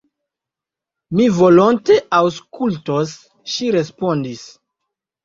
Mi 1.19 1.27
volonte 1.39 1.97
aŭskultos, 2.19 3.13
ŝi 3.57 3.69
respondis. 3.77 4.43